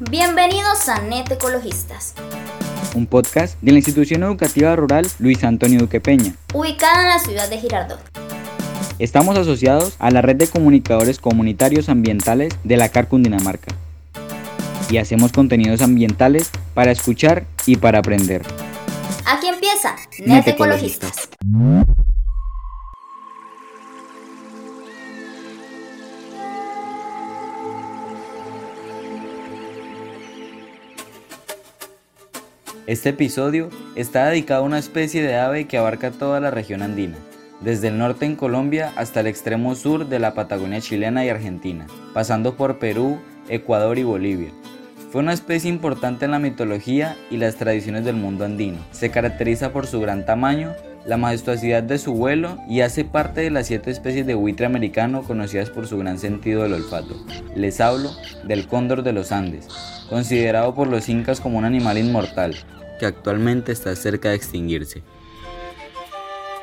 Bienvenidos 0.00 0.88
a 0.88 1.02
Net 1.02 1.28
Ecologistas, 1.28 2.14
un 2.94 3.06
podcast 3.06 3.60
de 3.60 3.72
la 3.72 3.78
institución 3.78 4.22
educativa 4.22 4.76
rural 4.76 5.08
Luis 5.18 5.42
Antonio 5.42 5.80
Duque 5.80 6.00
Peña, 6.00 6.36
ubicada 6.54 7.02
en 7.02 7.08
la 7.08 7.18
ciudad 7.18 7.50
de 7.50 7.58
Girardot. 7.58 7.98
Estamos 9.00 9.36
asociados 9.36 9.96
a 9.98 10.12
la 10.12 10.22
red 10.22 10.36
de 10.36 10.46
comunicadores 10.46 11.18
comunitarios 11.18 11.88
ambientales 11.88 12.54
de 12.62 12.76
la 12.76 12.90
CAR 12.90 13.08
Cundinamarca 13.08 13.74
y 14.88 14.98
hacemos 14.98 15.32
contenidos 15.32 15.82
ambientales 15.82 16.52
para 16.74 16.92
escuchar 16.92 17.44
y 17.66 17.76
para 17.76 17.98
aprender. 17.98 18.42
Aquí 19.26 19.48
empieza 19.48 19.96
Net, 20.24 20.46
Ecologistas. 20.46 21.28
Este 32.88 33.10
episodio 33.10 33.68
está 33.96 34.24
dedicado 34.28 34.62
a 34.62 34.66
una 34.66 34.78
especie 34.78 35.22
de 35.22 35.36
ave 35.36 35.66
que 35.66 35.76
abarca 35.76 36.10
toda 36.10 36.40
la 36.40 36.50
región 36.50 36.80
andina, 36.80 37.18
desde 37.60 37.88
el 37.88 37.98
norte 37.98 38.24
en 38.24 38.34
Colombia 38.34 38.94
hasta 38.96 39.20
el 39.20 39.26
extremo 39.26 39.74
sur 39.74 40.08
de 40.08 40.18
la 40.18 40.32
Patagonia 40.32 40.80
chilena 40.80 41.22
y 41.22 41.28
Argentina, 41.28 41.86
pasando 42.14 42.56
por 42.56 42.78
Perú, 42.78 43.18
Ecuador 43.50 43.98
y 43.98 44.04
Bolivia. 44.04 44.48
Fue 45.12 45.20
una 45.20 45.34
especie 45.34 45.68
importante 45.68 46.24
en 46.24 46.30
la 46.30 46.38
mitología 46.38 47.14
y 47.30 47.36
las 47.36 47.56
tradiciones 47.56 48.06
del 48.06 48.16
mundo 48.16 48.46
andino. 48.46 48.78
Se 48.90 49.10
caracteriza 49.10 49.70
por 49.70 49.86
su 49.86 50.00
gran 50.00 50.24
tamaño, 50.24 50.72
la 51.04 51.18
majestuosidad 51.18 51.82
de 51.82 51.98
su 51.98 52.14
vuelo 52.14 52.56
y 52.70 52.80
hace 52.80 53.04
parte 53.04 53.42
de 53.42 53.50
las 53.50 53.66
siete 53.66 53.90
especies 53.90 54.26
de 54.26 54.34
buitre 54.34 54.64
americano 54.64 55.24
conocidas 55.24 55.68
por 55.68 55.86
su 55.86 55.98
gran 55.98 56.18
sentido 56.18 56.62
del 56.62 56.72
olfato. 56.72 57.22
Les 57.54 57.82
hablo 57.82 58.12
del 58.44 58.66
cóndor 58.66 59.02
de 59.02 59.12
los 59.12 59.30
Andes, 59.30 59.68
considerado 60.08 60.74
por 60.74 60.88
los 60.88 61.10
incas 61.10 61.38
como 61.40 61.58
un 61.58 61.66
animal 61.66 61.98
inmortal, 61.98 62.56
que 62.98 63.06
actualmente 63.06 63.72
está 63.72 63.94
cerca 63.96 64.30
de 64.30 64.34
extinguirse. 64.34 65.02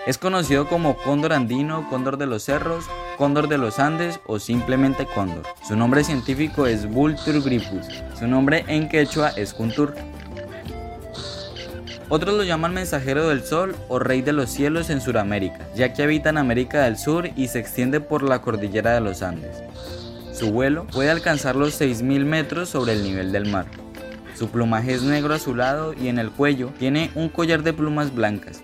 Es 0.05 0.19
conocido 0.19 0.67
como 0.67 0.97
cóndor 0.97 1.33
andino, 1.33 1.89
cóndor 1.89 2.17
de 2.17 2.28
los 2.28 2.44
cerros, 2.44 2.86
cóndor 3.17 3.47
de 3.47 3.58
los 3.58 3.80
Andes 3.80 4.19
o 4.28 4.38
simplemente 4.38 5.08
cóndor. 5.08 5.44
Su 5.67 5.75
nombre 5.75 6.03
científico 6.03 6.67
es 6.67 6.88
Vultur 6.88 7.41
gripus. 7.41 7.88
Su 8.19 8.28
nombre 8.28 8.63
en 8.67 8.88
quechua 8.88 9.30
es 9.30 9.53
Kuntur. 9.53 9.95
Otros 12.08 12.36
lo 12.38 12.44
llaman 12.44 12.73
mensajero 12.73 13.30
del 13.30 13.44
sol 13.44 13.75
o 13.89 13.97
rey 13.97 14.22
de 14.22 14.31
los 14.31 14.52
cielos 14.52 14.91
en 14.91 15.02
Sudamérica, 15.02 15.67
ya 15.75 15.91
que 15.91 16.03
habita 16.03 16.30
en 16.30 16.38
América 16.38 16.83
del 16.83 17.00
Sur 17.00 17.31
y 17.36 17.47
se 17.47 17.58
extiende 17.58 18.00
por 18.00 18.22
la 18.22 18.41
cordillera 18.44 18.94
de 18.94 19.02
los 19.02 19.23
Andes. 19.23 19.58
Su 20.31 20.52
vuelo 20.52 20.86
puede 20.86 21.09
alcanzar 21.09 21.56
los 21.56 21.81
6.000 21.81 22.25
metros 22.25 22.69
sobre 22.69 22.94
el 22.94 23.03
nivel 23.03 23.31
del 23.31 23.50
mar. 23.50 23.66
Su 24.36 24.50
plumaje 24.50 24.94
es 24.94 25.02
negro 25.02 25.33
azulado 25.33 25.94
y 25.94 26.09
en 26.09 26.19
el 26.19 26.30
cuello 26.30 26.72
tiene 26.78 27.09
un 27.16 27.30
collar 27.30 27.64
de 27.64 27.72
plumas 27.72 28.14
blancas. 28.14 28.64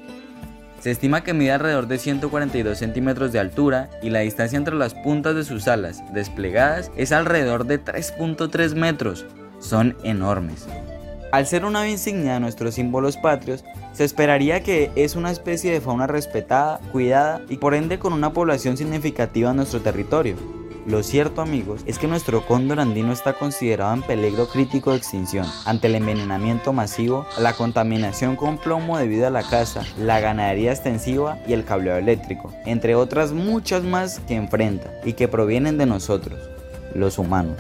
Se 0.81 0.91
estima 0.91 1.23
que 1.23 1.33
mide 1.33 1.53
alrededor 1.53 1.87
de 1.87 1.97
142 1.97 2.77
centímetros 2.77 3.31
de 3.31 3.39
altura 3.39 3.89
y 4.01 4.09
la 4.09 4.19
distancia 4.19 4.57
entre 4.57 4.75
las 4.75 4.93
puntas 4.95 5.35
de 5.35 5.45
sus 5.45 5.67
alas 5.67 6.03
desplegadas 6.13 6.91
es 6.97 7.11
alrededor 7.11 7.65
de 7.65 7.83
3.3 7.83 8.75
metros. 8.75 9.25
Son 9.59 9.95
enormes. 10.03 10.67
Al 11.31 11.47
ser 11.47 11.63
una 11.63 11.81
ave 11.81 11.91
insignia 11.91 12.33
de 12.33 12.39
nuestros 12.41 12.75
símbolos 12.75 13.15
patrios, 13.15 13.63
se 13.93 14.03
esperaría 14.03 14.63
que 14.63 14.91
es 14.95 15.15
una 15.15 15.31
especie 15.31 15.71
de 15.71 15.79
fauna 15.79 16.07
respetada, 16.07 16.81
cuidada 16.91 17.41
y 17.47 17.57
por 17.57 17.75
ende 17.75 17.99
con 17.99 18.11
una 18.11 18.33
población 18.33 18.75
significativa 18.75 19.51
en 19.51 19.57
nuestro 19.57 19.79
territorio. 19.79 20.35
Lo 20.87 21.03
cierto 21.03 21.41
amigos 21.41 21.81
es 21.85 21.99
que 21.99 22.07
nuestro 22.07 22.45
cóndor 22.45 22.79
andino 22.79 23.13
está 23.13 23.33
considerado 23.33 23.93
en 23.93 24.01
peligro 24.01 24.47
crítico 24.47 24.91
de 24.91 24.97
extinción 24.97 25.45
ante 25.65 25.87
el 25.87 25.95
envenenamiento 25.95 26.73
masivo, 26.73 27.27
la 27.37 27.53
contaminación 27.53 28.35
con 28.35 28.57
plomo 28.57 28.97
debido 28.97 29.27
a 29.27 29.29
la 29.29 29.43
caza, 29.43 29.83
la 29.99 30.19
ganadería 30.19 30.71
extensiva 30.71 31.37
y 31.47 31.53
el 31.53 31.65
cableado 31.65 31.99
eléctrico, 31.99 32.51
entre 32.65 32.95
otras 32.95 33.31
muchas 33.31 33.83
más 33.83 34.19
que 34.21 34.35
enfrenta 34.35 34.91
y 35.05 35.13
que 35.13 35.27
provienen 35.27 35.77
de 35.77 35.85
nosotros, 35.85 36.39
los 36.95 37.19
humanos. 37.19 37.59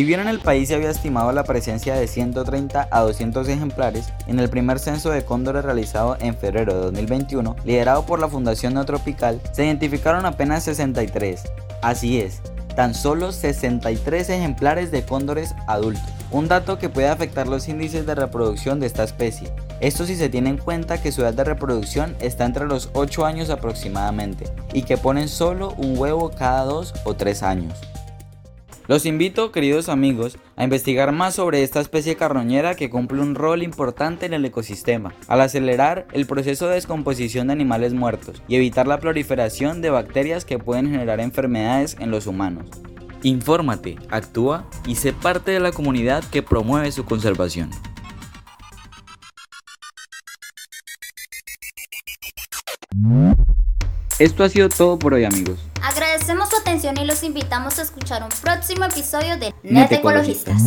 Si 0.00 0.06
bien 0.06 0.20
en 0.20 0.28
el 0.28 0.40
país 0.40 0.68
se 0.68 0.74
había 0.74 0.88
estimado 0.88 1.30
la 1.30 1.44
presencia 1.44 1.94
de 1.94 2.06
130 2.06 2.88
a 2.90 3.00
200 3.00 3.46
ejemplares, 3.48 4.10
en 4.26 4.40
el 4.40 4.48
primer 4.48 4.78
censo 4.78 5.10
de 5.10 5.26
cóndores 5.26 5.62
realizado 5.62 6.16
en 6.20 6.34
febrero 6.34 6.72
de 6.72 6.80
2021, 6.84 7.54
liderado 7.66 8.06
por 8.06 8.18
la 8.18 8.26
Fundación 8.26 8.72
Neotropical, 8.72 9.42
se 9.52 9.66
identificaron 9.66 10.24
apenas 10.24 10.64
63. 10.64 11.42
Así 11.82 12.18
es, 12.18 12.40
tan 12.74 12.94
solo 12.94 13.30
63 13.30 14.30
ejemplares 14.30 14.90
de 14.90 15.04
cóndores 15.04 15.54
adultos, 15.66 16.08
un 16.30 16.48
dato 16.48 16.78
que 16.78 16.88
puede 16.88 17.08
afectar 17.08 17.46
los 17.46 17.68
índices 17.68 18.06
de 18.06 18.14
reproducción 18.14 18.80
de 18.80 18.86
esta 18.86 19.04
especie. 19.04 19.52
Esto 19.80 20.06
si 20.06 20.16
se 20.16 20.30
tiene 20.30 20.48
en 20.48 20.56
cuenta 20.56 21.02
que 21.02 21.12
su 21.12 21.20
edad 21.20 21.34
de 21.34 21.44
reproducción 21.44 22.16
está 22.20 22.46
entre 22.46 22.64
los 22.64 22.88
8 22.94 23.26
años 23.26 23.50
aproximadamente 23.50 24.46
y 24.72 24.80
que 24.80 24.96
ponen 24.96 25.28
solo 25.28 25.74
un 25.76 25.98
huevo 25.98 26.30
cada 26.30 26.64
2 26.64 26.94
o 27.04 27.12
3 27.12 27.42
años. 27.42 27.74
Los 28.90 29.06
invito, 29.06 29.52
queridos 29.52 29.88
amigos, 29.88 30.36
a 30.56 30.64
investigar 30.64 31.12
más 31.12 31.36
sobre 31.36 31.62
esta 31.62 31.78
especie 31.78 32.16
carroñera 32.16 32.74
que 32.74 32.90
cumple 32.90 33.20
un 33.20 33.36
rol 33.36 33.62
importante 33.62 34.26
en 34.26 34.34
el 34.34 34.44
ecosistema, 34.44 35.14
al 35.28 35.42
acelerar 35.42 36.08
el 36.12 36.26
proceso 36.26 36.66
de 36.66 36.74
descomposición 36.74 37.46
de 37.46 37.52
animales 37.52 37.94
muertos 37.94 38.42
y 38.48 38.56
evitar 38.56 38.88
la 38.88 38.98
proliferación 38.98 39.80
de 39.80 39.90
bacterias 39.90 40.44
que 40.44 40.58
pueden 40.58 40.90
generar 40.90 41.20
enfermedades 41.20 41.96
en 42.00 42.10
los 42.10 42.26
humanos. 42.26 42.66
Infórmate, 43.22 43.96
actúa 44.10 44.68
y 44.84 44.96
sé 44.96 45.12
parte 45.12 45.52
de 45.52 45.60
la 45.60 45.70
comunidad 45.70 46.24
que 46.24 46.42
promueve 46.42 46.90
su 46.90 47.04
conservación. 47.04 47.70
Esto 54.18 54.42
ha 54.42 54.48
sido 54.48 54.68
todo 54.68 54.98
por 54.98 55.14
hoy 55.14 55.26
amigos. 55.26 55.69
Agradecemos 56.20 56.50
su 56.50 56.56
atención 56.56 56.98
y 56.98 57.06
los 57.06 57.22
invitamos 57.22 57.78
a 57.78 57.82
escuchar 57.82 58.22
un 58.22 58.28
próximo 58.42 58.84
episodio 58.84 59.38
de 59.38 59.54
Net, 59.62 59.90
Ecologistas. 59.90 60.62